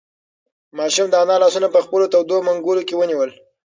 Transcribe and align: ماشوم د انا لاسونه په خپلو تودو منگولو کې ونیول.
ماشوم 0.77 1.07
د 1.11 1.15
انا 1.23 1.35
لاسونه 1.43 1.67
په 1.75 1.79
خپلو 1.85 2.05
تودو 2.13 2.37
منگولو 2.47 2.81
کې 2.87 2.95
ونیول. 2.97 3.29